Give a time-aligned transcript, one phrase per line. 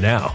[0.00, 0.34] now.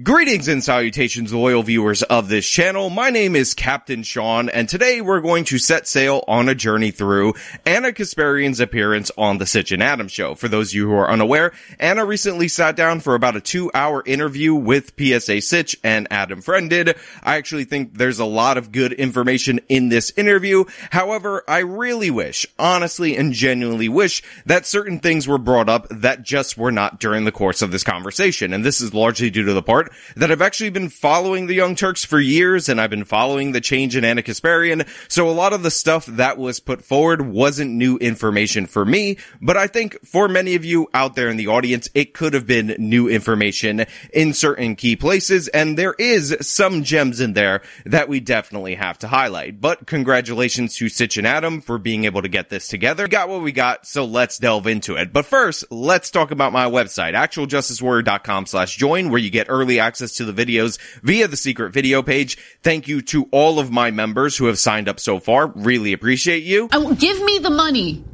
[0.00, 2.88] Greetings and salutations, loyal viewers of this channel.
[2.88, 6.90] My name is Captain Sean, and today we're going to set sail on a journey
[6.90, 7.34] through
[7.66, 10.34] Ana Kasparian's appearance on the Sitch and Adam show.
[10.34, 13.70] For those of you who are unaware, Anna recently sat down for about a two
[13.74, 16.94] hour interview with PSA Sitch and Adam Friedland.
[17.22, 20.64] I actually think there's a lot of good information in this interview.
[20.90, 26.22] However, I really wish, honestly and genuinely wish that certain things were brought up that
[26.22, 28.54] just were not during the course of this conversation.
[28.54, 29.81] And this is largely due to the part
[30.16, 33.60] that I've actually been following the Young Turks for years and I've been following the
[33.60, 34.88] change in Ana Kasparian.
[35.08, 39.18] So a lot of the stuff that was put forward wasn't new information for me,
[39.40, 42.46] but I think for many of you out there in the audience, it could have
[42.46, 45.48] been new information in certain key places.
[45.48, 49.60] And there is some gems in there that we definitely have to highlight.
[49.60, 53.04] But congratulations to Sitch and Adam for being able to get this together.
[53.04, 53.86] We got what we got.
[53.86, 55.12] So let's delve into it.
[55.12, 60.12] But first, let's talk about my website, actualjusticewarrior.com slash join, where you get early access
[60.16, 62.38] to the videos via the secret video page.
[62.62, 65.48] Thank you to all of my members who have signed up so far.
[65.48, 66.68] Really appreciate you.
[66.72, 68.04] I, give me the money.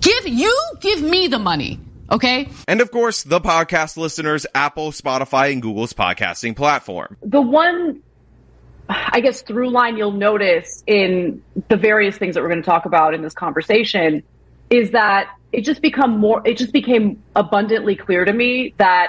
[0.00, 1.80] Give you give me the money.
[2.10, 2.48] Okay.
[2.68, 7.16] And of course, the podcast listeners, Apple, Spotify, and Google's podcasting platform.
[7.22, 8.02] The one
[8.88, 12.86] I guess through line you'll notice in the various things that we're going to talk
[12.86, 14.22] about in this conversation
[14.70, 19.08] is that it just become more it just became abundantly clear to me that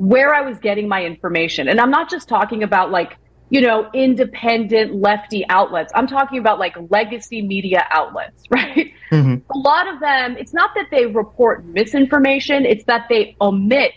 [0.00, 1.68] where I was getting my information.
[1.68, 3.18] And I'm not just talking about like,
[3.50, 5.92] you know, independent lefty outlets.
[5.94, 8.94] I'm talking about like legacy media outlets, right?
[9.12, 9.52] Mm-hmm.
[9.52, 13.92] A lot of them, it's not that they report misinformation, it's that they omit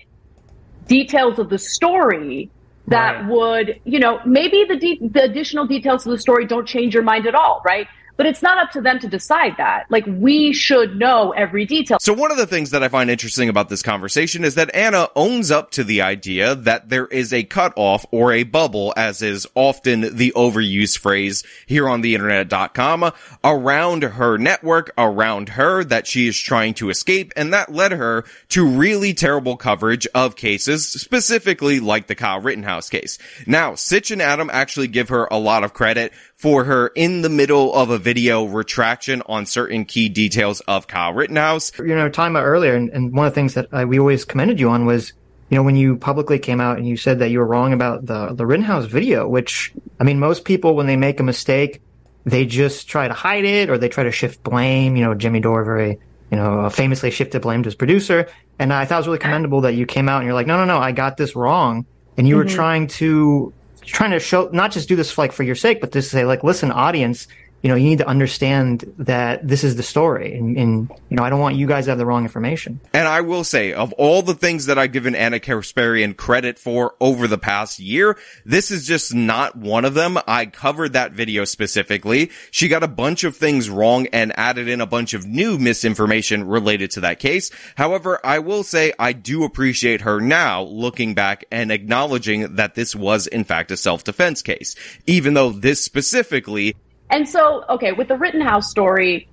[0.88, 2.52] details of the story
[2.88, 3.30] that right.
[3.30, 7.04] would, you know, maybe the de- the additional details of the story don't change your
[7.04, 7.88] mind at all, right?
[8.16, 9.86] But it's not up to them to decide that.
[9.90, 11.98] Like we should know every detail.
[12.00, 15.10] So one of the things that I find interesting about this conversation is that Anna
[15.16, 19.48] owns up to the idea that there is a cutoff or a bubble, as is
[19.56, 23.12] often the overused phrase here on the internet.com,
[23.44, 27.34] around her network, around her that she is trying to escape.
[27.36, 32.90] And that led her to really terrible coverage of cases, specifically like the Kyle Rittenhouse
[32.90, 33.18] case.
[33.48, 36.14] Now, Sitch and Adam actually give her a lot of credit
[36.44, 41.14] for her in the middle of a video retraction on certain key details of Kyle
[41.14, 41.72] Rittenhouse.
[41.80, 44.26] You know, talking about earlier, and, and one of the things that uh, we always
[44.26, 45.14] commended you on was,
[45.50, 48.06] you know, when you publicly came out and you said that you were wrong about
[48.06, 51.82] the the Rittenhouse video, which I mean, most people when they make a mistake,
[52.26, 54.98] they just try to hide it or they try to shift blame.
[54.98, 55.98] You know, Jimmy Dore very,
[56.30, 58.28] you know, famously shifted blame to his producer,
[58.60, 60.58] and I thought it was really commendable that you came out and you're like, no,
[60.58, 61.86] no, no, I got this wrong,
[62.18, 62.50] and you mm-hmm.
[62.50, 63.54] were trying to
[63.86, 66.26] trying to show not just do this for, like for your sake, but to say
[66.26, 67.28] like, listen, audience,
[67.64, 70.38] you know, you need to understand that this is the story.
[70.38, 72.82] And, and, you know, I don't want you guys to have the wrong information.
[72.94, 76.96] And I will say, of all the things that I've given Ana Kasparian credit for
[77.00, 80.20] over the past year, this is just not one of them.
[80.28, 82.32] I covered that video specifically.
[82.52, 86.44] She got a bunch of things wrong and added in a bunch of new misinformation
[86.44, 87.50] related to that case.
[87.76, 92.94] However, I will say I do appreciate her now looking back and acknowledging that this
[92.94, 94.76] was in fact a self-defense case.
[95.08, 96.76] Even though this specifically
[97.14, 99.28] and so, okay, with the Rittenhouse story,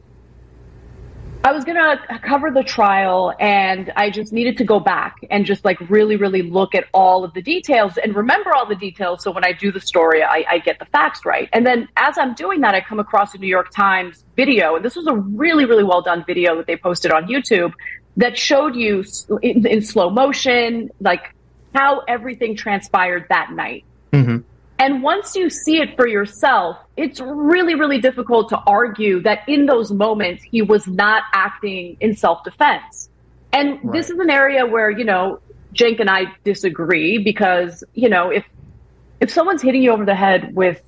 [1.42, 5.64] I was gonna cover the trial and I just needed to go back and just
[5.64, 9.22] like really, really look at all of the details and remember all the details.
[9.22, 11.48] So when I do the story, I, I, get the facts right.
[11.54, 14.76] And then as I'm doing that, I come across a New York Times video.
[14.76, 17.72] And this was a really, really well done video that they posted on YouTube
[18.18, 19.02] that showed you
[19.40, 21.34] in, in slow motion, like
[21.74, 23.84] how everything transpired that night.
[24.12, 24.38] Mm-hmm.
[24.80, 29.66] And once you see it for yourself, it's really, really difficult to argue that in
[29.66, 33.10] those moments he was not acting in self defense.
[33.52, 33.92] And right.
[33.92, 35.38] this is an area where, you know,
[35.74, 38.46] Cenk and I disagree because, you know, if
[39.20, 40.80] if someone's hitting you over the head with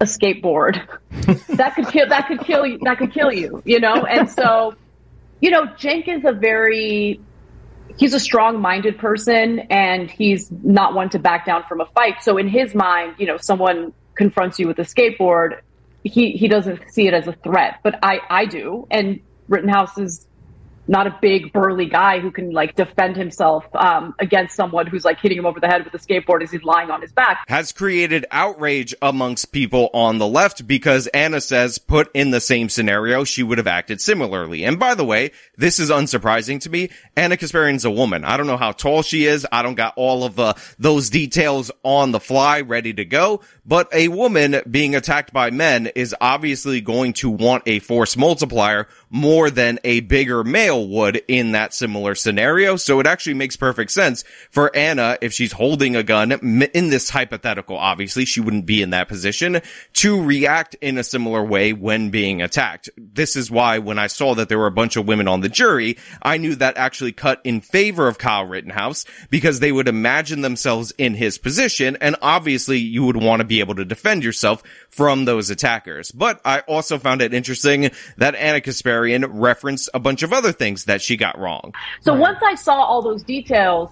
[0.00, 0.86] a skateboard,
[1.56, 4.04] that could kill that could kill you that could kill you, you know?
[4.04, 4.74] And so,
[5.40, 7.18] you know, Cenk is a very
[7.96, 12.22] he's a strong minded person and he's not one to back down from a fight.
[12.22, 15.60] So in his mind, you know, someone confronts you with a skateboard,
[16.04, 18.86] he, he doesn't see it as a threat, but I, I do.
[18.90, 20.26] And Rittenhouse is
[20.90, 25.20] not a big burly guy who can like defend himself um, against someone who's like
[25.20, 27.44] hitting him over the head with a skateboard as he's lying on his back.
[27.46, 32.68] Has created outrage amongst people on the left because Anna says put in the same
[32.68, 34.64] scenario, she would have acted similarly.
[34.64, 36.90] And by the way, this is unsurprising to me.
[37.16, 38.24] Ana Kasparian's a woman.
[38.24, 39.46] I don't know how tall she is.
[39.52, 43.88] I don't got all of uh, those details on the fly ready to go, but
[43.94, 49.50] a woman being attacked by men is obviously going to want a force multiplier more
[49.50, 52.76] than a bigger male would in that similar scenario.
[52.76, 57.10] So it actually makes perfect sense for Anna, if she's holding a gun in this
[57.10, 59.60] hypothetical, obviously she wouldn't be in that position
[59.94, 62.88] to react in a similar way when being attacked.
[62.96, 65.48] This is why when I saw that there were a bunch of women on the
[65.48, 70.40] jury, I knew that actually cut in favor of Kyle Rittenhouse because they would imagine
[70.40, 71.96] themselves in his position.
[72.00, 76.12] And obviously you would want to be able to defend yourself from those attackers.
[76.12, 78.60] But I also found it interesting that Anna
[79.00, 81.74] Kasparian referenced a bunch of other things that she got wrong.
[82.00, 83.90] So once I saw all those details,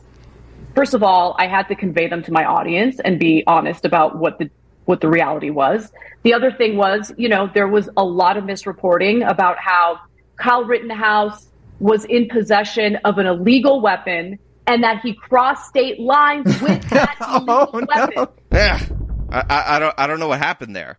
[0.75, 4.19] first of all, I had to convey them to my audience and be honest about
[4.19, 4.50] what the
[4.85, 5.93] what the reality was.
[6.23, 10.00] The other thing was, you know, there was a lot of misreporting about how
[10.37, 11.47] Kyle Rittenhouse
[11.79, 17.17] was in possession of an illegal weapon and that he crossed state lines with that
[17.21, 18.15] oh, illegal oh, weapon.
[18.17, 18.33] No.
[18.50, 18.81] Yeah.
[19.31, 20.99] I, I, don't I don't know what happened there.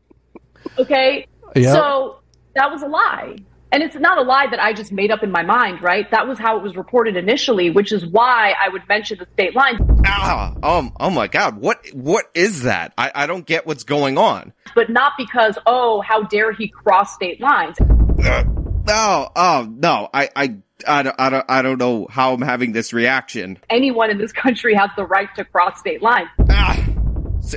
[0.77, 1.25] Okay.
[1.55, 1.73] Yep.
[1.75, 2.19] So
[2.53, 3.37] that was a lie.
[3.71, 6.09] And it's not a lie that I just made up in my mind, right?
[6.09, 9.55] That was how it was reported initially, which is why I would mention the state
[9.55, 9.79] lines.
[10.05, 11.57] Ah, um, oh my God.
[11.57, 12.93] What, what is that?
[12.97, 14.53] I, I don't get what's going on.
[14.73, 17.79] But not because, oh, how dare he cross state lines.
[17.79, 18.43] Uh,
[18.87, 20.09] oh, oh, no.
[20.15, 20.55] I, I,
[20.87, 23.59] I don't, I don't, I don't know how I'm having this reaction.
[23.69, 26.29] Anyone in this country has the right to cross state lines.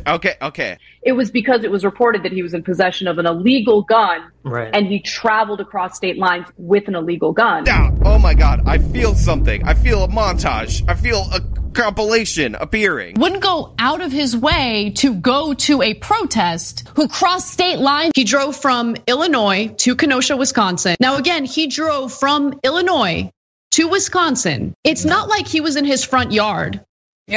[0.06, 0.78] Okay, okay.
[1.02, 4.30] It was because it was reported that he was in possession of an illegal gun,
[4.42, 4.70] right.
[4.74, 7.64] and he traveled across state lines with an illegal gun.
[8.04, 9.64] oh my god, I feel something.
[9.64, 10.82] I feel a montage.
[10.88, 11.40] I feel a
[11.72, 13.16] compilation appearing.
[13.18, 18.12] Wouldn't go out of his way to go to a protest who crossed state lines.
[18.14, 20.96] He drove from Illinois to Kenosha, Wisconsin.
[21.00, 23.30] Now again, he drove from Illinois
[23.72, 24.74] to Wisconsin.
[24.84, 26.84] It's not like he was in his front yard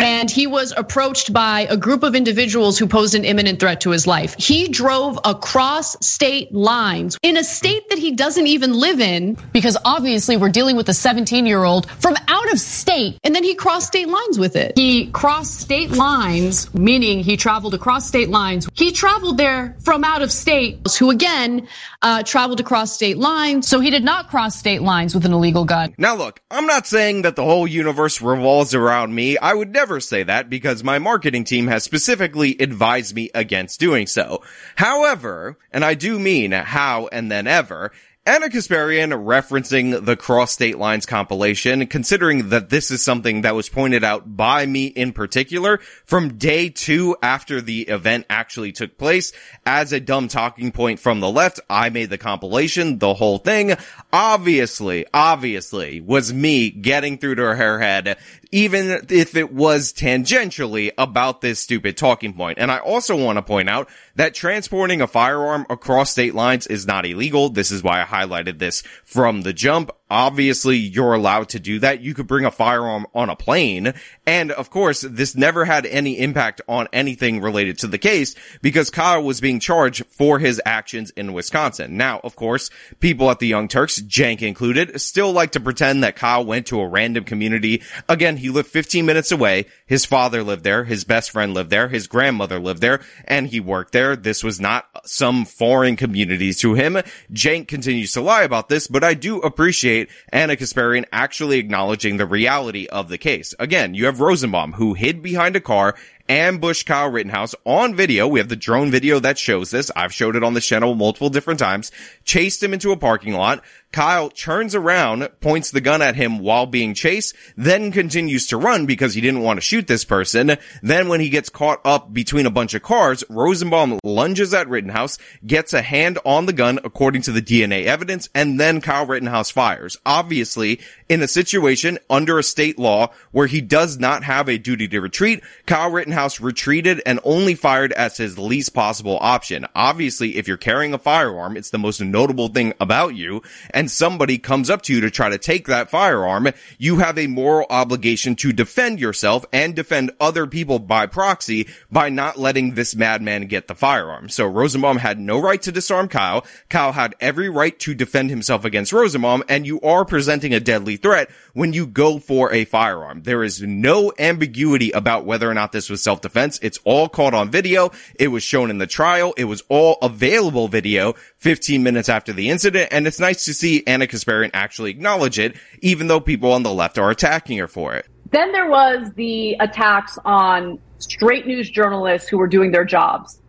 [0.04, 3.92] and he was approached by a group of individuals who posed an imminent threat to
[3.92, 4.36] his life.
[4.38, 9.38] He drove across state lines in a state that he doesn't even live in.
[9.52, 13.20] Because obviously, we're dealing with a 17 year old from out of state.
[13.24, 14.74] And then he crossed state lines with it.
[14.78, 18.68] He crossed state lines, meaning he traveled across state lines.
[18.74, 20.80] He traveled there from out of state.
[21.00, 21.68] Who again
[22.02, 23.68] uh, traveled across state lines.
[23.68, 25.94] So he did not cross state lines with an illegal gun.
[25.98, 29.38] Now, look, I'm not saying that the whole universe revolves around me.
[29.38, 34.08] I would never say that because my marketing team has specifically advised me against doing
[34.08, 34.42] so.
[34.76, 37.92] However, and I do mean how and then ever,
[38.28, 43.70] Ana Kasparian referencing the Cross State Lines compilation, considering that this is something that was
[43.70, 49.32] pointed out by me in particular from day two after the event actually took place
[49.64, 51.60] as a dumb talking point from the left.
[51.70, 53.76] I made the compilation, the whole thing
[54.12, 58.18] obviously, obviously was me getting through to her head,
[58.52, 62.58] even if it was tangentially about this stupid talking point.
[62.60, 66.86] And I also want to point out that transporting a firearm across state lines is
[66.88, 67.50] not illegal.
[67.50, 69.92] This is why I highlighted this from the jump.
[70.10, 72.02] Obviously, you're allowed to do that.
[72.02, 73.94] You could bring a firearm on a plane.
[74.28, 78.92] And of course, this never had any impact on anything related to the case because
[78.92, 81.98] Kyle was being charged for his actions in Wisconsin.
[81.98, 82.70] Now, of course,
[83.00, 86.82] people at the Young Turks, Cenk included, still like to pretend that Kyle went to
[86.82, 87.82] a random community.
[88.08, 89.66] Again, he lived 15 minutes away.
[89.88, 90.84] His father lived there.
[90.84, 91.88] His best friend lived there.
[91.88, 94.16] His grandmother lived there and he worked there.
[94.16, 96.98] This was not some foreign community to him.
[97.34, 102.18] Cenk continues to lie about this, but I do appreciate appreciate Ana Kasparian actually acknowledging
[102.18, 103.54] the reality of the case.
[103.60, 105.96] Again, you have Rosenbaum who hid behind a car
[106.28, 108.28] ambushed Kyle Rittenhouse on video.
[108.28, 109.92] We have the drone video that shows this.
[109.96, 111.92] I've showed it on the channel multiple different times.
[112.24, 113.64] Chased him into a parking lot.
[113.96, 118.86] Kyle turns around, points the gun at him while being chased, then continues to run
[118.86, 120.58] because he didn't want to shoot this person.
[120.84, 125.18] Then when he gets caught up between a bunch of cars, Rosenbaum lunges at Rittenhouse,
[125.48, 129.50] gets a hand on the gun according to the DNA evidence, and then Kyle Rittenhouse
[129.50, 129.98] fires.
[130.06, 134.90] Obviously, in a situation under a state law where he does not have a duty
[134.90, 139.66] to retreat, Kyle Rittenhouse retreated and only fired as his least possible option.
[139.74, 143.42] Obviously, if you're carrying a firearm, it's the most notable thing about you.
[143.70, 146.48] And and somebody comes up to you to try to take that firearm,
[146.80, 152.10] you have a moral obligation to defend yourself and defend other people by proxy by
[152.10, 154.28] not letting this madman get the firearm.
[154.28, 156.44] So Rosenbaum had no right to disarm Kyle.
[156.68, 160.98] Kyle had every right to defend himself against Rosenbaum, and you are presenting a deadly
[160.98, 163.22] threat when you go for a firearm.
[163.22, 166.58] There is no ambiguity about whether or not this was self-defense.
[166.64, 167.92] It's all caught on video.
[168.16, 169.36] It was shown in the trial.
[169.38, 172.90] It was all available video 15 minutes after the incident.
[172.92, 176.74] And it's nice to see Ana Kasparian actually acknowledge it, even though people on the
[176.74, 178.06] left are attacking her for it.
[178.32, 183.40] Then there was the attacks on straight news journalists who were doing their jobs.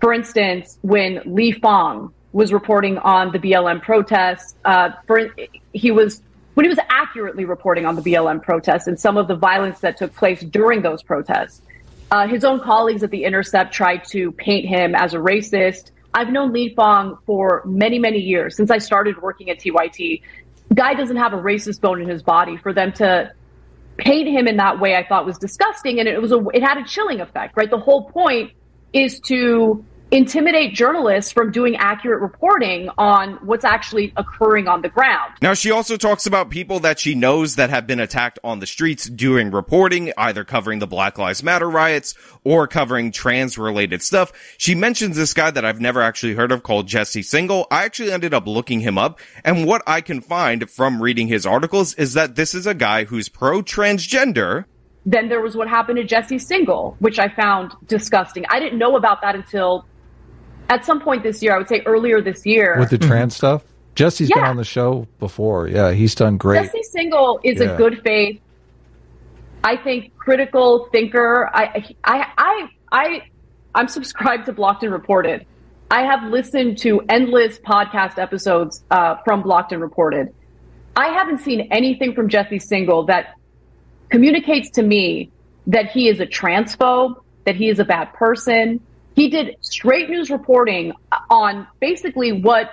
[0.00, 5.34] For instance, when Lee Fang was reporting on the BLM protests, uh, for,
[5.72, 6.22] he was
[6.54, 9.96] when he was accurately reporting on the BLM protests and some of the violence that
[9.96, 11.62] took place during those protests.
[12.10, 15.90] Uh, his own colleagues at The Intercept tried to paint him as a racist.
[16.14, 20.22] I've known Lee Fang for many, many years since I started working at TYT.
[20.72, 22.56] Guy doesn't have a racist bone in his body.
[22.56, 23.32] For them to
[23.98, 26.78] paint him in that way, I thought was disgusting, and it was a it had
[26.78, 27.56] a chilling effect.
[27.56, 28.52] Right, the whole point
[28.92, 35.32] is to intimidate journalists from doing accurate reporting on what's actually occurring on the ground.
[35.42, 38.66] Now, she also talks about people that she knows that have been attacked on the
[38.66, 44.32] streets doing reporting, either covering the Black Lives Matter riots or covering trans related stuff.
[44.56, 47.66] She mentions this guy that I've never actually heard of called Jesse Singal.
[47.72, 51.44] I actually ended up looking him up, and what I can find from reading his
[51.44, 54.66] articles is that this is a guy who's pro transgender
[55.06, 58.46] then there was what happened to Jesse Singal, which I found disgusting.
[58.48, 59.84] I didn't know about that until
[60.68, 62.76] at some point this year, I would say earlier this year.
[62.78, 63.64] With the trans stuff?
[63.94, 64.36] Jesse's yeah.
[64.36, 65.68] been on the show before.
[65.68, 66.64] Yeah, he's done great.
[66.64, 67.70] Jesse Singal is yeah.
[67.70, 68.40] a good faith,
[69.62, 71.48] I think, critical thinker.
[71.52, 73.22] I, I, I, I,
[73.74, 75.46] I'm subscribed to Blocked and Reported.
[75.90, 80.34] I have listened to endless podcast episodes uh, from Blocked and Reported.
[80.96, 83.34] I haven't seen anything from Jesse Singal that
[84.08, 85.30] communicates to me
[85.66, 88.80] that he is a transphobe, that he is a bad person,
[89.14, 90.92] he did straight news reporting
[91.30, 92.72] on basically what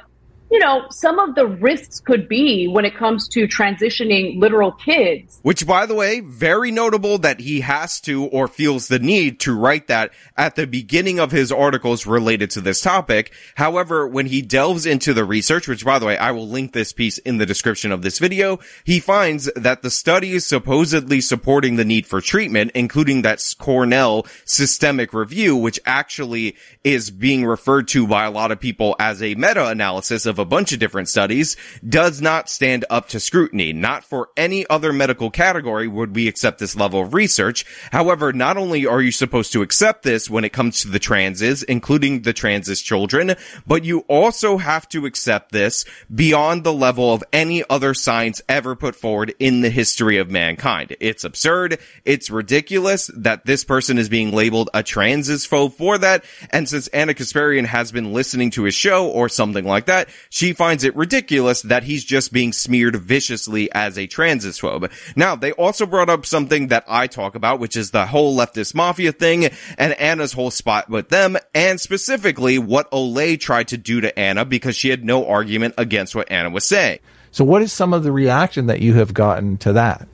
[0.52, 5.40] you know, some of the risks could be when it comes to transitioning literal kids.
[5.44, 9.58] Which, by the way, very notable that he has to or feels the need to
[9.58, 13.32] write that at the beginning of his articles related to this topic.
[13.56, 16.92] However, when he delves into the research, which by the way, I will link this
[16.92, 21.86] piece in the description of this video, he finds that the studies supposedly supporting the
[21.86, 28.26] need for treatment, including that Cornell systemic review, which actually is being referred to by
[28.26, 31.56] a lot of people as a meta-analysis of a bunch of different studies
[31.88, 33.74] does not stand up to scrutiny.
[33.74, 37.66] Not for any other medical category would we accept this level of research.
[37.92, 41.64] However, not only are you supposed to accept this when it comes to the transes,
[41.64, 47.24] including the transes children, but you also have to accept this beyond the level of
[47.32, 50.96] any other science ever put forward in the history of mankind.
[51.00, 51.80] It's absurd.
[52.06, 56.26] It's ridiculous that this person is being labeled a transphobe for that.
[56.50, 60.54] And since Ana Kasparian has been listening to his show or something like that, she
[60.54, 64.90] finds it ridiculous that he's just being smeared viciously as a transphobe.
[65.14, 68.74] Now, they also brought up something that I talk about, which is the whole leftist
[68.74, 74.00] mafia thing and Anna's whole spot with them, and specifically what Olay tried to do
[74.00, 77.00] to Anna because she had no argument against what Anna was saying.
[77.32, 80.08] So, what is some of the reaction that you have gotten to that?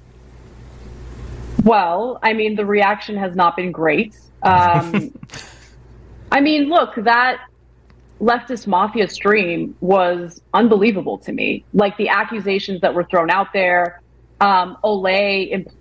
[1.63, 4.17] Well, I mean, the reaction has not been great.
[4.41, 5.13] Um,
[6.31, 7.39] I mean, look, that
[8.19, 11.63] leftist mafia stream was unbelievable to me.
[11.73, 14.01] Like the accusations that were thrown out there,
[14.41, 15.71] um, Olay imp-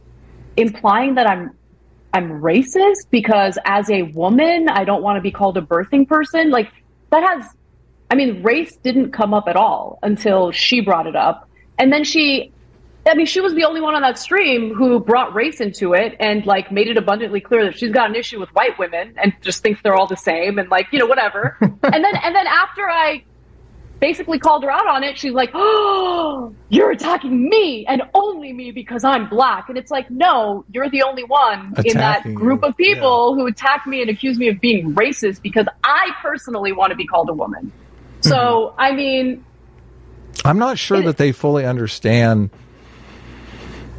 [0.57, 1.53] implying that I'm
[2.13, 6.51] I'm racist because as a woman I don't want to be called a birthing person.
[6.51, 6.73] Like
[7.11, 7.55] that has,
[8.11, 12.05] I mean, race didn't come up at all until she brought it up, and then
[12.05, 12.53] she
[13.07, 16.17] I mean, she was the only one on that stream who brought race into it
[16.19, 19.33] and like made it abundantly clear that she's got an issue with white women and
[19.43, 21.57] just thinks they're all the same and like, you know, whatever.
[21.61, 23.23] and then, and then after I
[24.01, 28.73] basically called her out on it, she's like, Oh, you're attacking me and only me
[28.73, 29.69] because I'm black.
[29.69, 32.69] And it's like, no, you're the only one attacking in that group you.
[32.69, 33.43] of people yeah.
[33.43, 37.07] who attack me and accuse me of being racist because I personally want to be
[37.07, 37.71] called a woman.
[38.23, 38.81] So, mm-hmm.
[38.81, 39.45] I mean,
[40.45, 42.51] I'm not sure that they fully understand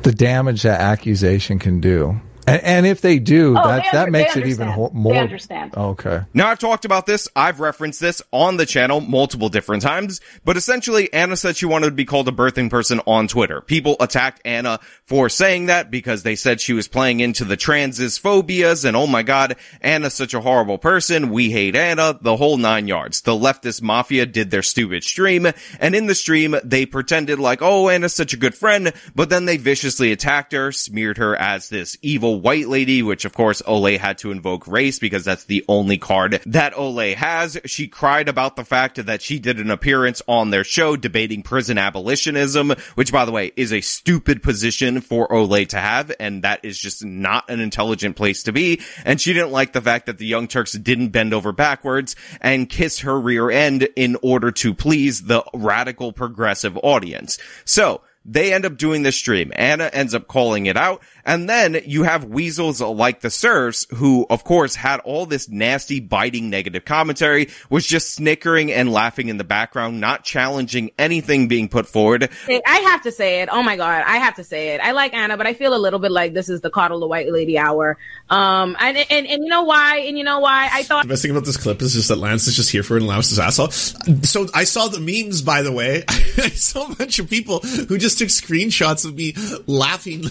[0.07, 2.17] the damage that accusation can do.
[2.47, 4.71] And, and if they do, Oh, that they that under- makes it even understand.
[4.71, 5.15] ho- They more.
[5.15, 5.75] understand.
[5.75, 6.21] Okay.
[6.33, 10.55] Now I've talked about this, I've referenced this on the channel multiple different times, but
[10.57, 13.59] essentially Anna said she wanted to be called a birthing person on Twitter.
[13.61, 18.17] People attacked Anna for saying that because they said she was playing into the transes
[18.17, 22.55] phobias and oh my god, Anna's such a horrible person, we hate Anna, the whole
[22.57, 23.21] nine yards.
[23.21, 25.47] The leftist mafia did their stupid stream,
[25.81, 29.43] and in the stream they pretended like, oh Anna's such a good friend, but then
[29.45, 33.97] they viciously attacked her, smeared her as this evil white lady, which of course Olay
[33.97, 37.57] had to invoke race because that's the only card that Olay has.
[37.65, 41.77] She cried about the fact that she did an appearance on their show debating prison
[41.77, 46.63] abolitionism, which by the way is a stupid position for Olay to have, and that
[46.63, 48.81] is just not an intelligent place to be.
[49.03, 52.69] And she didn't like the fact that the Young Turks didn't bend over backwards and
[52.69, 57.37] kiss her rear end in order to please the radical progressive audience.
[57.65, 59.53] So, they end up doing the stream.
[59.55, 61.01] Anna ends up calling it out.
[61.27, 65.99] And then you have weasels like the serfs who, of course, had all this nasty,
[65.99, 71.67] biting negative commentary, was just snickering and laughing in the background, not challenging anything being
[71.67, 72.29] put forward.
[72.47, 73.49] I have to say it.
[73.51, 74.79] Oh my god, I have to say it.
[74.79, 77.07] I like Anna, but I feel a little bit like this is the coddle the
[77.07, 77.97] white lady hour.
[78.29, 79.97] Um, and and and you know why?
[79.97, 80.69] And you know why?
[80.71, 82.83] I thought The best thing about this clip is just that Lance is just here
[82.83, 83.73] for it and laughs his ass off.
[83.73, 86.05] So I saw the memes, by the way.
[86.09, 89.33] I saw a bunch of people who just took screenshots of me
[89.65, 90.23] laughing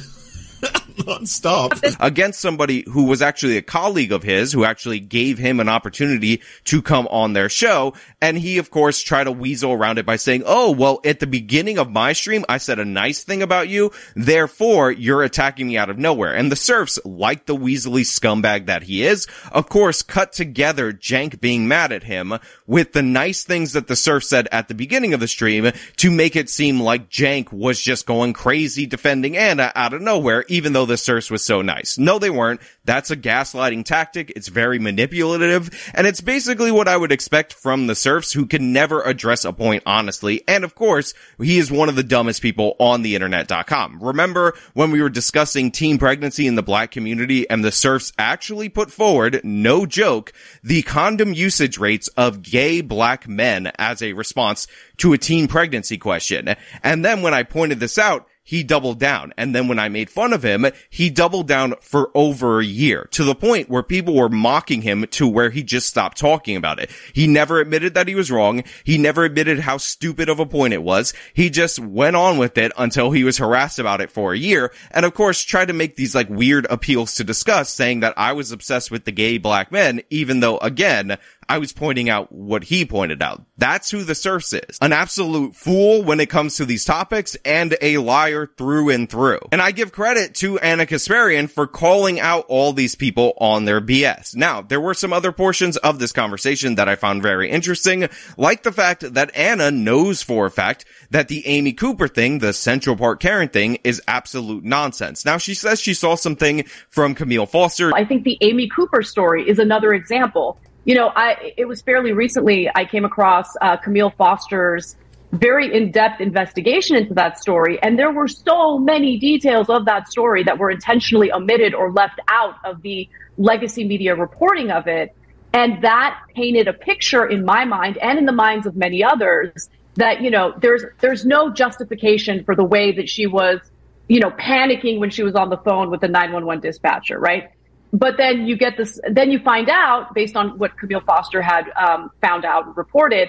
[0.97, 1.97] nonstop.
[2.01, 6.43] against somebody who was actually a colleague of his, who actually gave him an opportunity
[6.65, 7.95] to come on their show.
[8.21, 11.27] And he, of course, tried to weasel around it by saying, Oh, well, at the
[11.27, 13.93] beginning of my stream, I said a nice thing about you.
[14.15, 16.35] Therefore, you're attacking me out of nowhere.
[16.35, 21.41] And the serfs, like the weaselly scumbag that he is, of course, cut together Cenk
[21.41, 22.35] being mad at him
[22.67, 26.11] with the nice things that the serf said at the beginning of the stream to
[26.11, 30.73] make it seem like Cenk was just going crazy defending Anna out of nowhere, even
[30.73, 31.99] though the serfs was so nice.
[31.99, 32.61] No, they weren't.
[32.85, 34.33] That's a gaslighting tactic.
[34.37, 35.71] It's very manipulative.
[35.95, 39.53] And it's basically what I would expect from the serfs who can never address a
[39.53, 40.43] point honestly.
[40.47, 43.99] And of course, he is one of the dumbest people on the internet.com.
[44.03, 48.69] Remember when we were discussing teen pregnancy in the black community and the serfs actually
[48.69, 50.33] put forward, no joke,
[50.63, 54.67] the condom usage rates of gay black men as a response
[54.99, 56.55] to a teen pregnancy question.
[56.83, 59.35] And then when I pointed this out, he doubled down.
[59.37, 63.09] And then when I made fun of him, he doubled down for over a year
[63.11, 66.79] to the point where people were mocking him to where he just stopped talking about
[66.79, 66.91] it.
[67.13, 68.63] He never admitted that he was wrong.
[68.85, 71.13] He never admitted how stupid of a point it was.
[71.35, 74.73] He just went on with it until he was harassed about it for a year.
[74.93, 78.33] And of course, tried to make these like weird appeals to discuss saying that I
[78.33, 82.65] was obsessed with the gay black men, even though again, I was pointing out what
[82.65, 83.43] he pointed out.
[83.59, 84.79] That's who the serfs is.
[84.81, 89.41] An absolute fool when it comes to these topics and a liar through and through.
[89.53, 93.81] And I give credit to Ana Kasparian for calling out all these people on their
[93.81, 94.37] BS.
[94.37, 98.63] Now, there were some other portions of this conversation that I found very interesting, like
[98.63, 102.97] the fact that Anna knows for a fact that the Amy Cooper thing, the Central
[102.97, 105.25] Park Karen thing, is absolute nonsense.
[105.25, 107.95] Now, she says she saw something from Camille Foster.
[107.95, 110.59] I think the Amy Cooper story is another example.
[110.87, 114.97] You know, I it was fairly recently I came across uh, Camille Foster's
[115.33, 120.45] very in-depth investigation into that story, and there were so many details of that story
[120.45, 125.13] that were intentionally omitted or left out of the legacy media reporting of it,
[125.53, 129.69] and that painted a picture in my mind and in the minds of many others
[129.97, 133.59] that you know there's there's no justification for the way that she was
[134.07, 137.51] you know panicking when she was on the phone with the 911 dispatcher, right?
[137.93, 141.71] But then you get this then you find out based on what camille foster had
[141.77, 143.29] um, found out and reported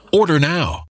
[0.13, 0.90] Order now.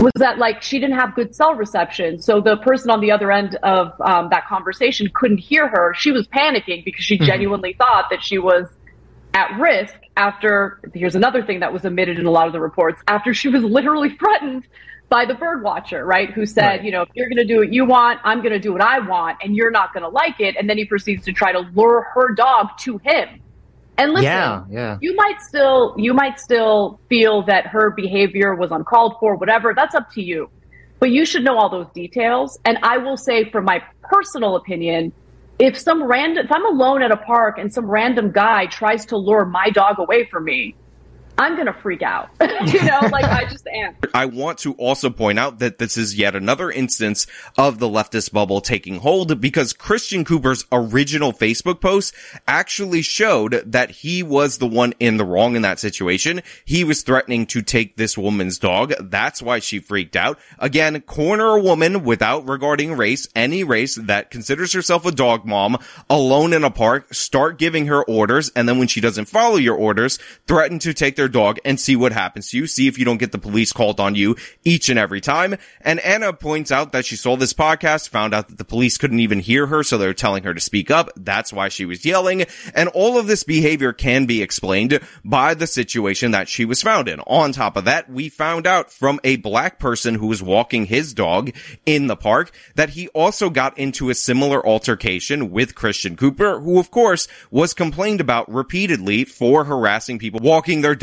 [0.00, 3.32] was that like she didn't have good cell reception so the person on the other
[3.32, 7.26] end of um, that conversation couldn't hear her she was panicking because she Mhm.
[7.26, 8.68] genuinely thought that she was
[9.34, 13.02] at risk after here's another thing that was omitted in a lot of the reports
[13.08, 14.64] after she was literally threatened
[15.08, 16.84] by the bird watcher right who said Right.
[16.84, 18.82] you know if you're going to do what you want i'm going to do what
[18.82, 21.50] i want and you're not going to like it and then he proceeds to try
[21.50, 23.40] to lure her dog to him
[23.98, 24.98] and listen Yeah, yeah.
[25.00, 29.94] you might still you might still feel that her behavior was uncalled for whatever that's
[29.94, 30.48] up to you
[31.00, 35.12] but you should know all those details and i will say from my personal opinion
[35.58, 39.16] if some random if i'm alone at a park and some random guy tries to
[39.16, 40.74] lure my dog away from me
[41.38, 42.28] i'm gonna freak out
[42.66, 46.16] you know like i just am I want to also point out that this is
[46.16, 52.14] yet another instance of the leftist bubble taking hold because Christian Cooper's original Facebook post
[52.46, 56.42] actually showed that he was the one in the wrong in that situation.
[56.64, 58.92] He was threatening to take this woman's dog.
[59.00, 60.38] That's why she freaked out.
[60.58, 65.78] Again, corner a woman without regarding race, any race that considers herself a dog mom
[66.10, 68.50] alone in a park, start giving her orders.
[68.56, 71.96] And then when she doesn't follow your orders, threaten to take their dog and see
[71.96, 72.66] what happens to you.
[72.66, 75.56] See if you don't get the police called on you each and every time.
[75.80, 79.20] And Anna points out that she saw this podcast, found out that the police couldn't
[79.20, 81.10] even hear her, so they're telling her to speak up.
[81.16, 82.44] That's why she was yelling.
[82.74, 87.08] And all of this behavior can be explained by the situation that she was found
[87.08, 87.20] in.
[87.20, 91.14] On top of that, we found out from a black person who was walking his
[91.14, 91.52] dog
[91.86, 96.78] in the park that he also got into a similar altercation with Christian Cooper, who
[96.78, 100.94] of course was complained about repeatedly for harassing people walking their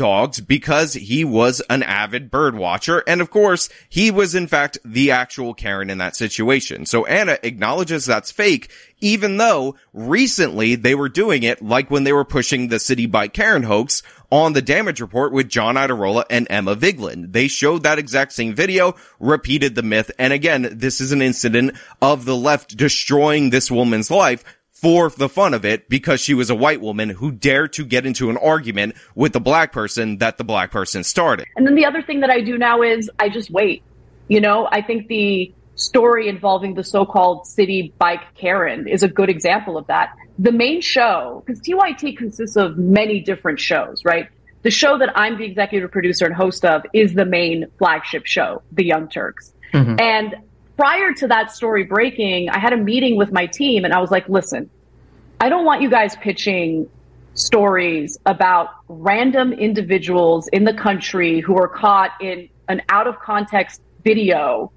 [0.46, 3.02] because he was an avid bird watcher.
[3.06, 6.86] And of course, he was in fact the actual Karen in that situation.
[6.86, 12.12] So Anna acknowledges that's fake, even though recently they were doing it like when they
[12.12, 16.46] were pushing the Citi Bike Karen hoax on the damage report with John Iadarola and
[16.50, 17.32] Emma Vigeland.
[17.32, 20.10] They showed that exact same video, repeated the myth.
[20.18, 24.44] And again, this is an incident of the left destroying this woman's life
[24.80, 28.04] for the fun of it because she was a white woman who dared to get
[28.04, 31.46] into an argument with the black person that the black person started.
[31.56, 33.82] And then the other thing that I do now is I just wait.
[34.28, 39.30] You know, I think the story involving the so-called city bike Karen is a good
[39.30, 40.14] example of that.
[40.38, 44.28] The main show, because TYT consists of many different shows, right?
[44.60, 48.62] The show that I'm the executive producer and host of is the main flagship show,
[48.72, 49.54] The Young Turks.
[49.72, 50.00] Mm-hmm.
[50.00, 50.34] And
[50.76, 54.10] prior to that story breaking, I had a meeting with my team and I was
[54.10, 54.70] like, listen,
[55.40, 56.88] I don't want you guys pitching
[57.34, 63.82] stories about random individuals in the country who are caught in an out of context
[64.04, 64.72] video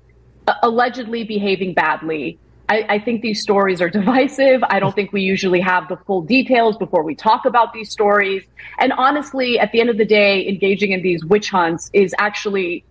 [0.63, 2.39] allegedly behaving badly.
[2.67, 4.61] I, I, think these stories are divisive.
[4.69, 8.43] I don't think we usually have the full details before we talk about these stories.
[8.79, 12.83] And honestly, at the end of the day, engaging in these witch hunts is actually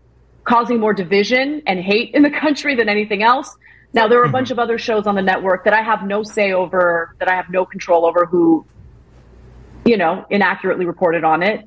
[0.44, 3.56] causing more division and hate in the country than anything else.
[3.94, 6.22] Now, there are a bunch of other shows on the network that I have no
[6.22, 8.66] say over, that I have no control over who,
[9.84, 11.66] you know, inaccurately reported on it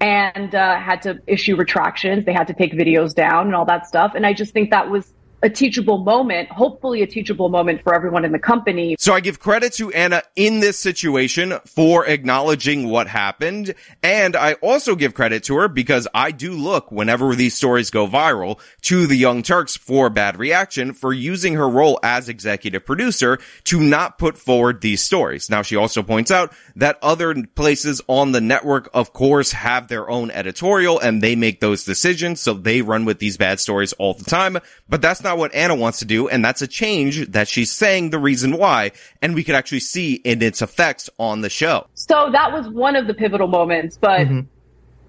[0.00, 2.26] and uh, had to issue retractions.
[2.26, 4.12] They had to take videos down and all that stuff.
[4.14, 8.24] And I just think that was a teachable moment, hopefully a teachable moment for everyone
[8.24, 8.96] in the company.
[8.98, 13.74] So I give credit to Anna in this situation for acknowledging what happened.
[14.02, 18.06] And I also give credit to her because I do look whenever these stories go
[18.06, 23.38] viral to the Young Turks for bad reaction for using her role as executive producer
[23.64, 25.50] to not put forward these stories.
[25.50, 30.08] Now she also points out that other places on the network, of course, have their
[30.08, 32.40] own editorial and they make those decisions.
[32.40, 35.54] So they run with these bad stories all the time, but that's not not what
[35.54, 39.34] Anna wants to do, and that's a change that she's saying the reason why, and
[39.34, 41.86] we could actually see in its effects on the show.
[41.94, 44.40] So that was one of the pivotal moments, but mm-hmm.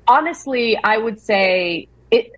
[0.08, 2.36] honestly, I would say it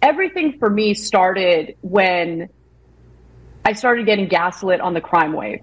[0.00, 2.48] everything for me started when
[3.64, 5.60] I started getting gaslit on the crime wave.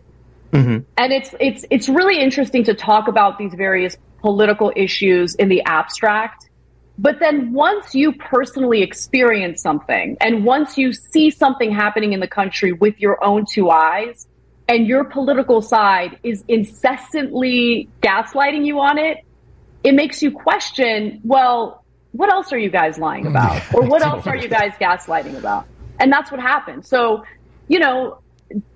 [0.52, 0.80] Mm-hmm.
[0.98, 5.62] And it's it's it's really interesting to talk about these various political issues in the
[5.64, 6.50] abstract
[6.98, 12.28] but then once you personally experience something and once you see something happening in the
[12.28, 14.28] country with your own two eyes
[14.68, 19.26] and your political side is incessantly gaslighting you on it,
[19.84, 23.62] it makes you question, well, what else are you guys lying about?
[23.74, 25.66] Or what else are you guys gaslighting about?
[26.00, 26.86] And that's what happened.
[26.86, 27.24] So,
[27.68, 28.20] you know,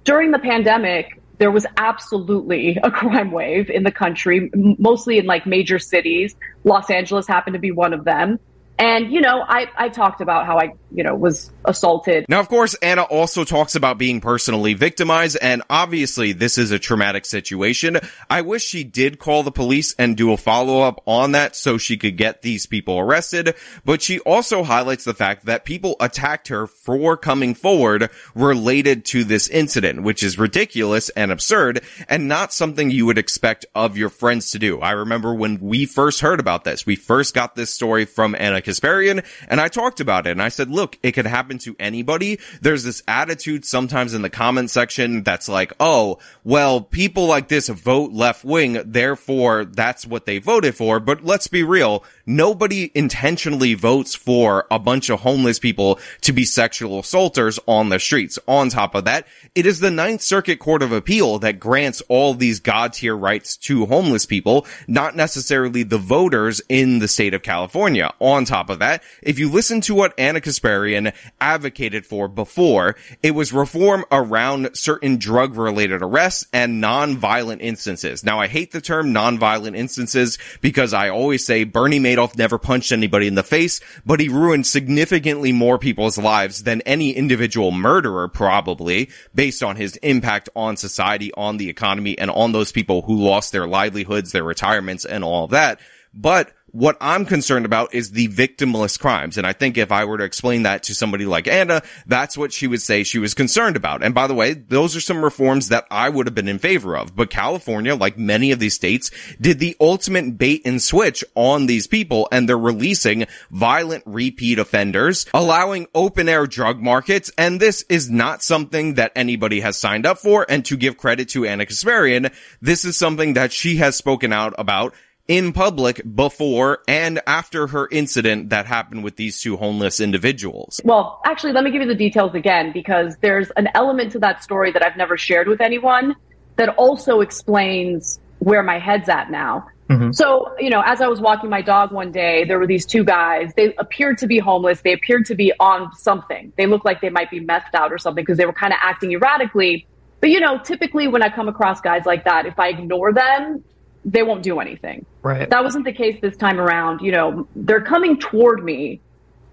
[0.03, 5.45] during the pandemic, there was absolutely a crime wave in the country, mostly in like
[5.45, 6.35] major cities.
[6.63, 8.39] Los Angeles happened to be one of them.
[8.77, 12.25] And, you know, I, I talked about how I, you know, was assaulted.
[12.27, 16.79] Now, of course, Ana also talks about being personally victimized, and obviously this is a
[16.79, 17.97] traumatic situation.
[18.29, 21.77] I wish she did call the police and do a follow up on that so
[21.77, 26.49] she could get these people arrested, but she also highlights the fact that people attacked
[26.49, 32.51] her for coming forward related to this incident, which is ridiculous and absurd and not
[32.51, 34.81] something you would expect of your friends to do.
[34.81, 38.64] I remember when we first heard about this, we first got this story from Ana
[38.65, 42.39] Kasparian, and I talked about it, and I said, look, it could happen to anybody.
[42.61, 47.69] There's this attitude sometimes in the comment section that's like, oh, well, people like this
[47.69, 50.99] vote left wing, therefore that's what they voted for.
[50.99, 56.45] But let's be real, nobody intentionally votes for a bunch of homeless people to be
[56.45, 58.39] sexual assaulters on the streets.
[58.47, 62.33] On top of that, it is the Ninth Circuit Court of Appeal that grants all
[62.33, 67.43] these God tier rights to homeless people, not necessarily the voters in the state of
[67.43, 68.11] California.
[68.19, 73.31] On top of that, if you listen to what Ana Kasparian advocated for before, it
[73.31, 78.23] was reform around certain drug related arrests and non-violent instances.
[78.23, 82.91] Now, I hate the term non-violent instances because I always say Bernie Madoff never punched
[82.91, 88.27] anybody in the face, but he ruined significantly more people's lives than any individual murderer
[88.27, 93.21] probably based on his impact on society, on the economy, and on those people who
[93.21, 95.79] lost their livelihoods, their retirements, and all of that.
[96.13, 99.37] But what I'm concerned about is the victimless crimes.
[99.37, 102.51] And I think if I were to explain that to somebody like Ana, that's what
[102.51, 104.03] she would say she was concerned about.
[104.03, 106.97] And by the way, those are some reforms that I would have been in favor
[106.97, 107.15] of.
[107.15, 109.09] But California, like many of these states,
[109.39, 115.27] did the ultimate bait and switch on these people and they're releasing violent repeat offenders,
[115.33, 117.31] allowing open air drug markets.
[117.37, 120.45] And this is not something that anybody has signed up for.
[120.49, 124.53] And to give credit to Ana Kasparian, this is something that she has spoken out
[124.57, 124.93] about
[125.27, 130.79] in public before and after her incident that happened with these two homeless individuals.
[130.83, 134.43] Well, actually, let me give you the details again because there's an element to that
[134.43, 136.15] story that I've never shared with anyone
[136.57, 139.67] that also explains where my head's at now.
[139.89, 140.11] Mm-hmm.
[140.13, 143.03] So, you know, as I was walking my dog one day, there were these two
[143.03, 143.51] guys.
[143.55, 144.81] They appeared to be homeless.
[144.81, 146.51] They appeared to be on something.
[146.57, 148.79] They looked like they might be methed out or something because they were kind of
[148.81, 149.85] acting erratically.
[150.21, 153.63] But, you know, typically when I come across guys like that, if I ignore them,
[154.05, 155.05] they won't do anything.
[155.23, 155.49] Right.
[155.49, 157.01] That wasn't the case this time around.
[157.01, 159.01] You know, they're coming toward me,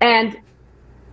[0.01, 0.37] and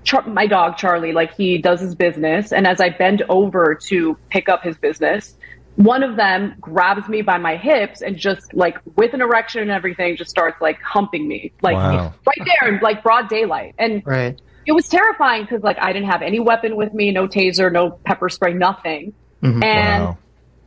[0.04, 4.18] Char- my dog Charlie, like he does his business, and as I bend over to
[4.30, 5.36] pick up his business,
[5.76, 9.72] one of them grabs me by my hips and just like with an erection and
[9.72, 12.14] everything, just starts like humping me, like wow.
[12.28, 14.40] right there in like broad daylight, and right.
[14.66, 17.92] it was terrifying because like I didn't have any weapon with me, no taser, no
[17.92, 19.64] pepper spray, nothing, mm-hmm.
[19.64, 20.04] and.
[20.04, 20.18] Wow.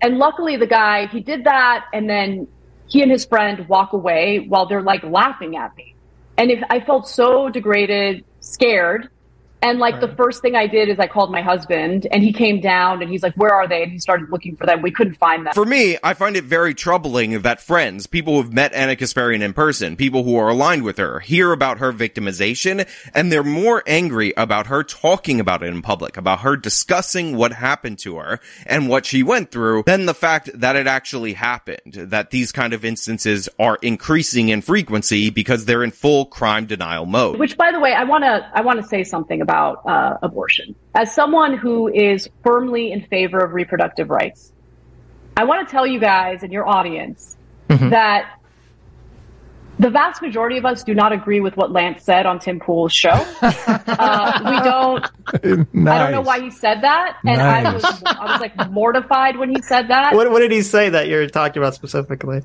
[0.05, 2.49] And luckily, the guy he did that, and then
[2.93, 5.95] he and his friend walk away while they're like laughing at me.
[6.37, 9.09] And if I felt so degraded, scared,
[9.63, 12.61] And like the first thing I did is I called my husband and he came
[12.61, 13.85] down and he's like, where are they?
[13.85, 14.83] And he started looking for them.
[14.83, 15.55] We couldn't find them.
[15.55, 19.53] For me, I find it very troubling that friends, people who've met Ana Kasparian in
[19.53, 24.35] person, people who are aligned with her, hear about her victimization and they're more angry
[24.37, 28.89] about her talking about it in public, about her discussing what happened to her and
[28.89, 32.85] what she went through than the fact that it actually happened, that these kind of
[32.85, 37.39] instances are increasing in frequency because they're in full crime denial mode.
[37.39, 40.75] Which, by the way, I want to I want to say something about uh, abortion.
[40.95, 44.53] As someone who is firmly in favor of reproductive rights,
[45.37, 47.37] I want to tell you guys and your audience
[47.69, 48.39] that
[49.79, 52.93] the vast majority of us do not agree with what Lance said on Tim Pool's
[52.93, 53.11] show.
[53.43, 55.05] uh, we don't.
[55.89, 59.51] I don't know why he said that, and I was I was like mortified when
[59.51, 60.15] he said that.
[60.15, 62.43] What, what did he say that you're talking about specifically?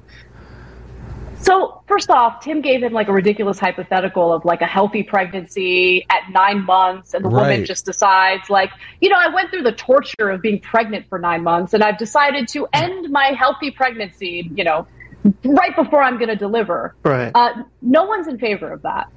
[1.39, 6.05] So first off, Tim gave him like a ridiculous hypothetical of like a healthy pregnancy
[6.09, 8.71] at nine months, and the woman just decides like,
[9.01, 11.97] you know, I went through the torture of being pregnant for nine months, and I've
[11.97, 14.87] decided to end my healthy pregnancy, you know,
[15.43, 16.95] right before I'm going to deliver.
[17.03, 17.31] Right.
[17.33, 19.09] Uh, no one's in favor of that.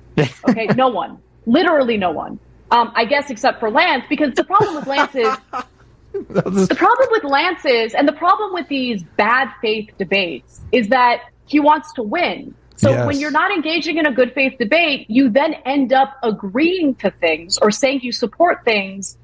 [0.48, 2.38] Okay, no one, literally no one.
[2.70, 5.36] Um, I guess except for Lance, because the problem with Lance is
[6.28, 11.22] the problem with Lance is, and the problem with these bad faith debates is that
[11.50, 12.54] he wants to win.
[12.76, 13.06] So Yes.
[13.06, 17.10] when you're not engaging in a good faith debate, you then end up agreeing to
[17.10, 19.18] things or saying you support things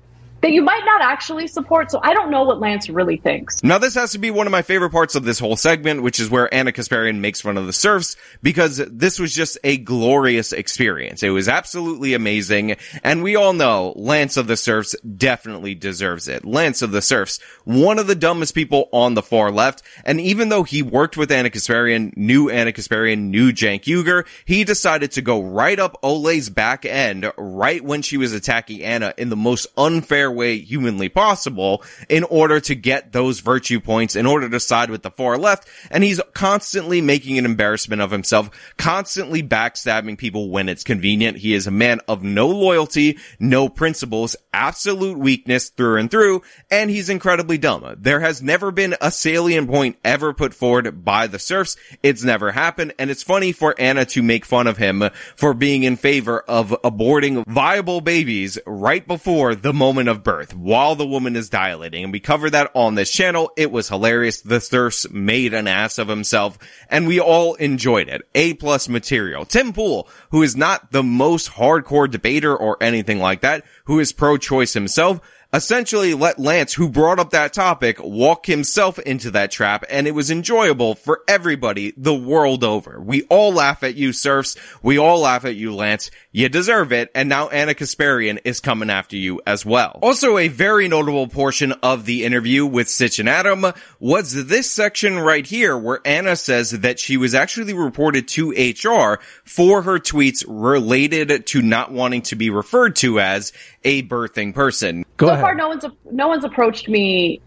[0.47, 1.91] that you might not actually support.
[1.91, 3.65] So I don't know what Lance really thinks.
[3.65, 6.21] Now, this has to be one of my favorite parts of this whole segment, which
[6.21, 10.53] is where Ana Kasparian makes fun of the serfs, because this was just a glorious
[10.53, 11.25] experience.
[11.25, 16.45] It was absolutely amazing, and we all know Lance of the Serfs definitely deserves it.
[16.45, 20.49] Lance of the Serfs, one of the dumbest people on the far left, and even
[20.49, 25.23] though he worked with Ana Kasparian, knew Ana Kasparian, knew Cenk Uygur, he decided to
[25.23, 29.67] go right up Ole's back end right when she was attacking Ana in the most
[29.77, 34.91] unfair way humanly possible in order to get those virtue points, in order to side
[34.91, 35.68] with the far left.
[35.91, 41.39] And he's constantly making an embarrassment of himself, constantly backstabbing people when it's convenient.
[41.39, 46.91] He is a man of no loyalty, no principles, absolute weakness through and through, and
[46.91, 47.97] he's incredibly dumb.
[47.99, 51.76] There has never been a salient point ever put forward by the serfs.
[52.03, 55.03] It's never happened, and it's funny for Ana to make fun of him
[55.37, 60.95] for being in favor of aborting viable babies right before the moment of birth while
[60.95, 62.05] the woman is dilating.
[62.05, 63.51] And we cover that on this channel.
[63.57, 64.41] It was hilarious.
[64.41, 66.59] The serfs made an ass of himself
[66.89, 68.23] and we all enjoyed it.
[68.35, 69.45] A plus material.
[69.45, 74.12] Tim Pool, who is not the most hardcore debater or anything like that, who is
[74.12, 75.21] pro-choice himself,
[75.57, 80.11] essentially let Lance, who brought up that topic, walk himself into that trap, and it
[80.13, 83.01] was enjoyable for everybody the world over.
[83.01, 84.57] We all laugh at you, serfs.
[84.83, 86.11] We all laugh at you, Lance.
[86.31, 89.99] You deserve it, and now Ana Kasparian is coming after you as well.
[90.03, 93.65] Also, a very notable portion of the interview with Sitch and Adam
[93.99, 99.21] was this section right here where Ana says that she was actually reported to HR
[99.45, 105.05] for her tweets related to not wanting to be referred to as a birthing person.
[105.41, 107.41] so far, no one's no one's approached me.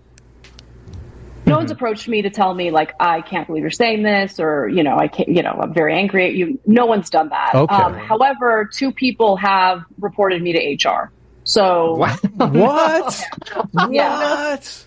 [1.45, 4.68] No one's approached me to tell me like I can't believe you're saying this, or
[4.70, 6.60] you know I can't, you know I'm very angry at you.
[6.66, 7.56] No one's done that.
[7.56, 7.74] Okay.
[7.76, 11.12] Um, however, two people have reported me to HR.
[11.43, 12.24] So What?
[13.89, 14.52] yeah.
[14.52, 14.86] What?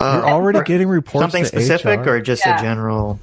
[0.00, 2.10] You're already getting reports Something to specific HR?
[2.10, 2.58] or just Yeah.
[2.58, 3.18] a general?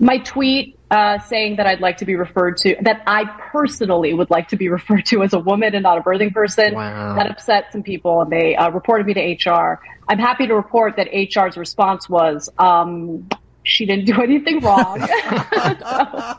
[0.00, 4.30] my tweet uh, saying that I'd like to be referred to, that I personally would
[4.30, 6.74] like to be referred to as a woman and not a birthing person.
[6.74, 7.14] Wow.
[7.14, 9.80] That upset some people, and they uh, reported me to HR.
[10.08, 13.28] I'm happy to report that HR's response was, um,
[13.68, 15.06] she didn't do anything wrong.
[15.58, 16.38] So,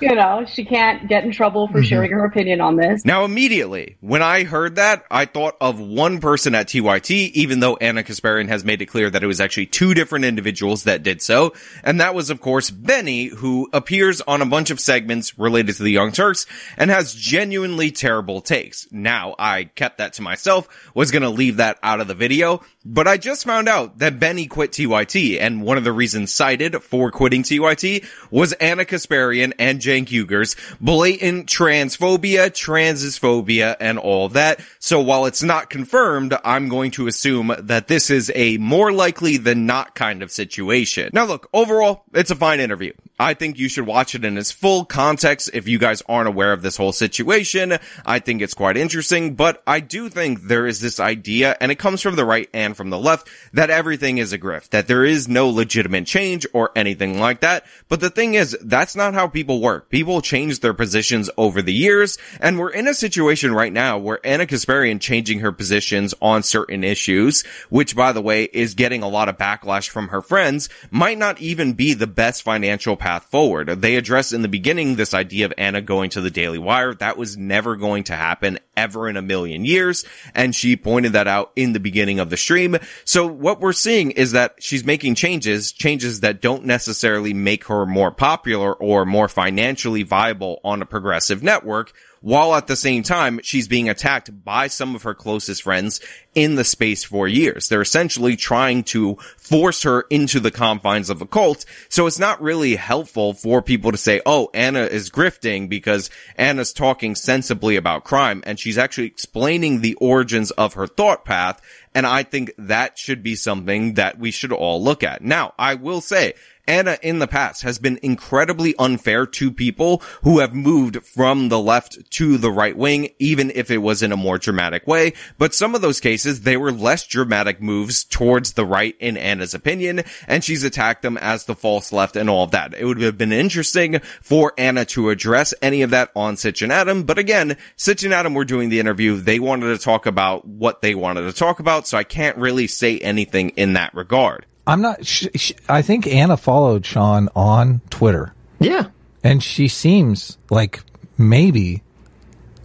[0.00, 1.86] you know, she can't get in trouble for mm-hmm.
[1.86, 3.04] sharing her opinion on this.
[3.04, 7.76] Now, immediately, when I heard that, I thought of one person at TYT, even though
[7.76, 11.22] Ana Kasparian has made it clear that it was actually two different individuals that did
[11.22, 11.54] so.
[11.84, 15.82] And that was, of course, Benny, who appears on a bunch of segments related to
[15.82, 16.46] the Young Turks
[16.76, 18.88] and has genuinely terrible takes.
[18.90, 23.06] Now, I kept that to myself, was gonna leave that out of the video, but
[23.06, 27.10] I just found out that Benny quit TYT, and one of the reasons cited for
[27.10, 34.60] quitting TYT was Ana Kasparian and Cenk Uygur's blatant transphobia, transphobia, and all that.
[34.78, 39.36] So while it's not confirmed, I'm going to assume that this is a more likely
[39.36, 41.10] than not kind of situation.
[41.12, 42.92] Now look, overall, it's a fine interview.
[43.18, 46.52] I think you should watch it in its full context if you guys aren't aware
[46.52, 47.78] of this whole situation.
[48.04, 51.78] I think it's quite interesting, but I do think there is this idea, and it
[51.78, 55.04] comes from the right and from the left, that everything is a grift, that there
[55.04, 57.64] is no legitimate change or anything like that.
[57.88, 59.90] But the thing is, that's not how people work.
[59.90, 64.24] People change their positions over the years, and we're in a situation right now where
[64.26, 69.08] Ana Kasparian changing her positions on certain issues, which by the way is getting a
[69.08, 73.68] lot of backlash from her friends, might not even be the best financial path forward.
[73.68, 76.94] They addressed in the beginning this idea of Ana going to the Daily Wire.
[76.94, 81.28] That was never going to happen ever in a million years, and she pointed that
[81.28, 82.76] out in the beginning of the stream.
[83.04, 87.86] So what we're seeing is that she's making changes, changes that don't necessarily make her
[87.86, 93.40] more popular or more financially viable on a progressive network, while at the same time,
[93.42, 96.00] she's being attacked by some of her closest friends
[96.34, 97.68] in the space for years.
[97.68, 101.64] They're essentially trying to force her into the confines of a cult.
[101.88, 106.72] So it's not really helpful for people to say, oh, Ana is grifting because Ana's
[106.72, 111.60] talking sensibly about crime and she's actually explaining the origins of her thought path.
[111.94, 115.22] And I think that should be something that we should all look at.
[115.22, 116.34] Now, I will say,
[116.66, 121.58] Ana in the past has been incredibly unfair to people who have moved from the
[121.58, 125.12] left to the right wing, even if it was in a more dramatic way.
[125.38, 129.54] But some of those cases, they were less dramatic moves towards the right in Ana's
[129.54, 132.74] opinion, and she's attacked them as the false left and all of that.
[132.74, 136.72] It would have been interesting for Ana to address any of that on Sitch and
[136.72, 139.16] Adam, but again, Sitch and Adam were doing the interview.
[139.16, 142.66] They wanted to talk about what they wanted to talk about, so I can't really
[142.66, 144.46] say anything in that regard.
[144.66, 145.04] I'm not.
[145.04, 148.32] Sh- sh- I think Ana followed Sean on Twitter.
[148.60, 148.86] Yeah,
[149.24, 150.82] and she seems like
[151.18, 151.82] maybe.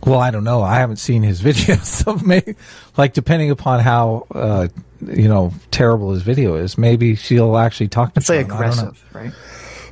[0.05, 0.61] Well, I don't know.
[0.61, 2.55] I haven't seen his videos, so maybe,
[2.97, 4.67] like, depending upon how uh,
[5.05, 8.31] you know terrible his video is, maybe she'll actually talk to.
[8.31, 9.31] Like aggressive, right?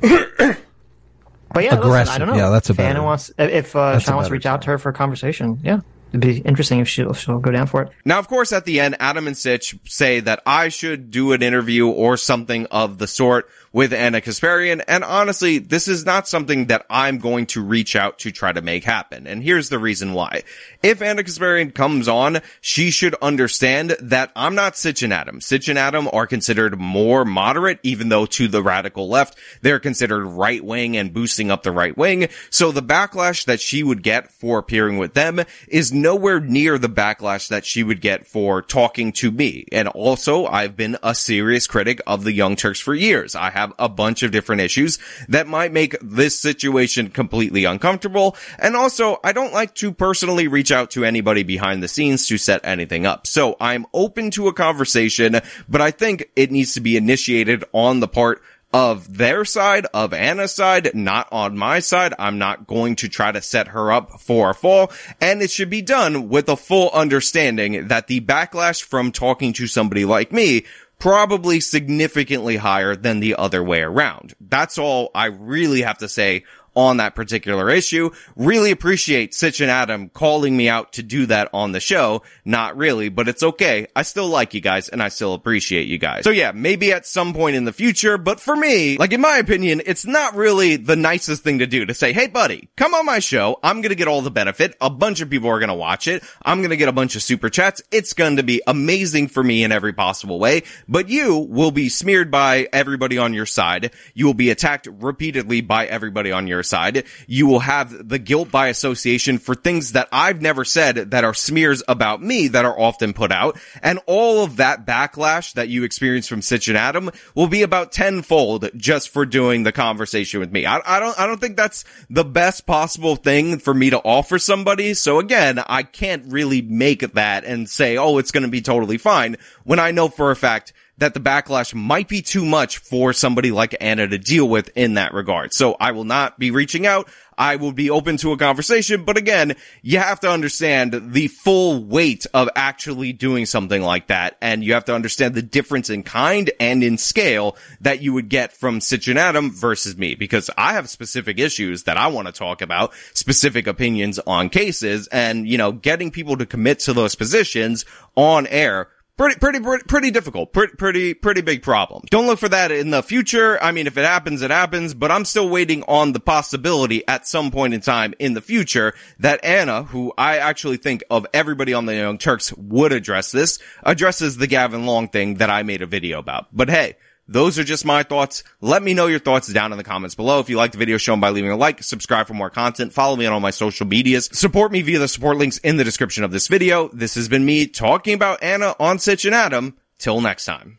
[1.52, 1.82] but yeah, aggressive.
[1.82, 2.36] Listen, I don't know.
[2.36, 4.78] Yeah, that's a if Ana wants if uh, Sean wants to reach out to her
[4.78, 5.58] for a conversation.
[5.64, 5.80] Yeah,
[6.16, 7.90] It'd be interesting if she'll, she'll go down for it.
[8.06, 11.42] Now, of course, at the end, Adam and Sitch say that I should do an
[11.42, 14.82] interview or something of the sort with Ana Kasparian.
[14.88, 18.62] And honestly, this is not something that I'm going to reach out to try to
[18.62, 19.26] make happen.
[19.26, 20.44] And here's the reason why.
[20.82, 25.42] If Ana Kasparian comes on, she should understand that I'm not Sitch and Adam.
[25.42, 30.64] Sitch Adam are considered more moderate, even though to the radical left, they're considered right
[30.64, 32.28] wing and boosting up the right wing.
[32.48, 36.88] So the backlash that she would get for appearing with them is nowhere near the
[36.88, 39.66] backlash that she would get for talking to me.
[39.70, 43.34] And also, I've been a serious critic of the Young Turks for years.
[43.34, 44.98] I have have a bunch of different issues
[45.28, 48.36] that might make this situation completely uncomfortable.
[48.58, 52.38] And also, I don't like to personally reach out to anybody behind the scenes to
[52.38, 53.26] set anything up.
[53.26, 58.00] So I'm open to a conversation, but I think it needs to be initiated on
[58.00, 58.42] the part
[58.72, 62.12] of their side, of Ana's side, not on my side.
[62.18, 64.92] I'm not going to try to set her up for a fall.
[65.20, 69.66] And it should be done with a full understanding that the backlash from talking to
[69.66, 70.64] somebody like me
[70.98, 74.34] probably significantly higher than the other way around.
[74.40, 76.44] That's all I really have to say
[76.76, 78.10] on that particular issue.
[78.36, 82.22] Really appreciate Sitch and Adam calling me out to do that on the show.
[82.44, 83.86] Not really, but it's okay.
[83.96, 86.24] I still like you guys and I still appreciate you guys.
[86.24, 89.38] So yeah, maybe at some point in the future, but for me, like in my
[89.38, 93.06] opinion, it's not really the nicest thing to do to say, Hey buddy, come on
[93.06, 93.58] my show.
[93.62, 94.76] I'm going to get all the benefit.
[94.80, 96.22] A bunch of people are going to watch it.
[96.42, 97.82] I'm going to get a bunch of super chats.
[97.90, 101.88] It's going to be amazing for me in every possible way, but you will be
[101.88, 103.92] smeared by everybody on your side.
[104.14, 108.50] You will be attacked repeatedly by everybody on your side, you will have the guilt
[108.50, 112.78] by association for things that I've never said that are smears about me that are
[112.78, 113.58] often put out.
[113.82, 117.92] And all of that backlash that you experience from Sitch and Adam will be about
[117.92, 120.66] tenfold just for doing the conversation with me.
[120.66, 124.38] I, I don't, I don't think that's the best possible thing for me to offer
[124.38, 124.94] somebody.
[124.94, 128.98] So again, I can't really make that and say, oh, it's going to be totally
[128.98, 133.12] fine when I know for a fact that the backlash might be too much for
[133.12, 135.52] somebody like Ana to deal with in that regard.
[135.52, 137.08] So I will not be reaching out.
[137.38, 141.84] I will be open to a conversation, but again, you have to understand the full
[141.84, 146.02] weight of actually doing something like that, and you have to understand the difference in
[146.02, 150.48] kind and in scale that you would get from Sitch and Adam versus me, because
[150.56, 155.46] I have specific issues that I want to talk about, specific opinions on cases, and,
[155.46, 157.84] you know, getting people to commit to those positions
[158.14, 160.52] on air pretty, pretty, pretty, difficult.
[160.52, 162.02] Pretty, pretty, pretty big problem.
[162.10, 163.62] Don't look for that in the future.
[163.62, 167.26] I mean, if it happens, it happens, but I'm still waiting on the possibility at
[167.26, 171.74] some point in time in the future that Ana, who I actually think of everybody
[171.74, 175.82] on the Young Turks would address this, addresses the Gavin Long thing that I made
[175.82, 176.46] a video about.
[176.52, 176.96] But hey,
[177.28, 178.44] those are just my thoughts.
[178.60, 180.40] Let me know your thoughts down in the comments below.
[180.40, 182.92] If you like the video, show them by leaving a like, subscribe for more content,
[182.92, 185.84] follow me on all my social medias, support me via the support links in the
[185.84, 186.88] description of this video.
[186.88, 189.76] This has been me talking about Ana on Sitch and Adam.
[189.98, 190.78] Till next time.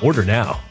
[0.01, 0.70] Order now.